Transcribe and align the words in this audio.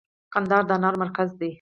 کندهار 0.33 0.63
د 0.67 0.71
انارو 0.77 1.01
مرکز 1.03 1.29
دی 1.39 1.49